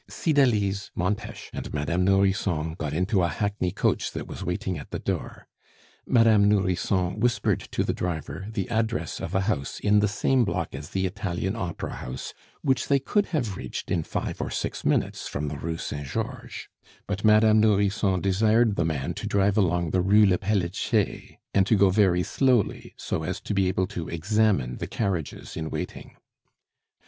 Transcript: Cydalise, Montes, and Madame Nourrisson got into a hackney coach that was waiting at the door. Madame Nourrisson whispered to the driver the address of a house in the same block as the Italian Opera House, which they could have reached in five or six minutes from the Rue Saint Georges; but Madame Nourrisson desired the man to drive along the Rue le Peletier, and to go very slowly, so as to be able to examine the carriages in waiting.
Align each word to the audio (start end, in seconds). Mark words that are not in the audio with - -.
Cydalise, 0.09 0.89
Montes, 0.95 1.51
and 1.53 1.71
Madame 1.75 2.03
Nourrisson 2.03 2.73
got 2.73 2.91
into 2.91 3.21
a 3.21 3.27
hackney 3.27 3.69
coach 3.69 4.11
that 4.13 4.25
was 4.25 4.43
waiting 4.43 4.75
at 4.79 4.89
the 4.89 4.97
door. 4.97 5.47
Madame 6.07 6.49
Nourrisson 6.49 7.19
whispered 7.19 7.59
to 7.69 7.83
the 7.83 7.93
driver 7.93 8.47
the 8.49 8.67
address 8.71 9.19
of 9.21 9.35
a 9.35 9.41
house 9.41 9.79
in 9.79 9.99
the 9.99 10.07
same 10.07 10.43
block 10.43 10.73
as 10.73 10.89
the 10.89 11.05
Italian 11.05 11.55
Opera 11.55 11.97
House, 11.97 12.33
which 12.63 12.87
they 12.87 12.97
could 12.97 13.27
have 13.27 13.55
reached 13.55 13.91
in 13.91 14.01
five 14.01 14.41
or 14.41 14.49
six 14.49 14.83
minutes 14.83 15.27
from 15.27 15.49
the 15.49 15.59
Rue 15.59 15.77
Saint 15.77 16.07
Georges; 16.07 16.67
but 17.05 17.23
Madame 17.23 17.59
Nourrisson 17.59 18.21
desired 18.21 18.77
the 18.77 18.85
man 18.85 19.13
to 19.13 19.27
drive 19.27 19.55
along 19.55 19.91
the 19.91 20.01
Rue 20.01 20.25
le 20.25 20.39
Peletier, 20.39 21.37
and 21.53 21.67
to 21.67 21.75
go 21.75 21.91
very 21.91 22.23
slowly, 22.23 22.95
so 22.97 23.21
as 23.21 23.39
to 23.41 23.53
be 23.53 23.67
able 23.67 23.85
to 23.85 24.09
examine 24.09 24.77
the 24.77 24.87
carriages 24.87 25.55
in 25.55 25.69
waiting. 25.69 26.15